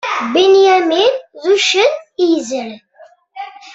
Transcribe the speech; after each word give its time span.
Binyamin, 0.33 1.13
d 1.41 1.43
uccen 1.53 1.91
i 2.21 2.23
yezzren. 2.31 2.77